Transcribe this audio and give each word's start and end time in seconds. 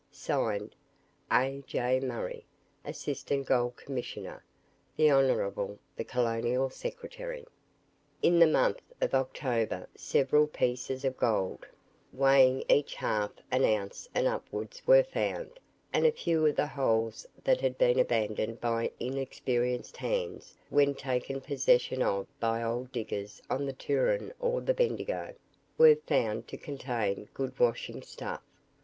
(Signed) 0.11 0.75
"A. 1.31 1.63
J. 1.67 1.99
MURRAY, 1.99 2.43
"Assistant 2.83 3.45
Gold 3.45 3.75
Commissioner. 3.77 4.43
"The 4.97 5.11
Hon. 5.11 5.77
the 5.95 6.03
Colonial 6.03 6.71
Secretary." 6.71 7.45
In 8.23 8.39
the 8.39 8.47
month 8.47 8.81
of 8.99 9.13
October 9.13 9.87
several 9.95 10.47
pieces 10.47 11.05
of 11.05 11.17
gold, 11.17 11.67
weighing 12.13 12.63
each 12.67 12.95
half 12.95 13.29
an 13.51 13.63
ounce 13.63 14.09
and 14.15 14.25
upwards, 14.25 14.81
were 14.87 15.03
found, 15.03 15.59
and 15.93 16.07
a 16.07 16.11
few 16.11 16.47
of 16.47 16.55
the 16.55 16.65
holes 16.65 17.27
that 17.43 17.61
had 17.61 17.77
been 17.77 17.99
abandoned 17.99 18.59
by 18.59 18.89
inexperienced 18.99 19.97
hands, 19.97 20.55
when 20.71 20.95
taken 20.95 21.41
possession 21.41 22.01
of 22.01 22.25
by 22.39 22.63
old 22.63 22.91
diggers 22.91 23.39
on 23.51 23.67
the 23.67 23.73
Turon 23.73 24.33
or 24.39 24.61
the 24.61 24.73
Bendigo, 24.73 25.35
were 25.77 25.95
found 26.07 26.47
to 26.47 26.57
contain 26.57 27.29
good 27.35 27.59
washing 27.59 28.01
stuff. 28.01 28.41